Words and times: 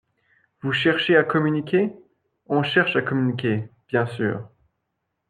Vous 0.63 0.71
cherchez 0.73 1.15
à 1.15 1.23
communiquer. 1.23 1.91
On 2.47 2.63
cherche 2.63 2.95
à 2.95 3.03
communiquer, 3.03 3.69
bien 3.89 4.07
sûr. 4.07 4.49